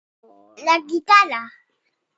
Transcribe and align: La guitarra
La 0.65 0.81
guitarra 0.87 1.41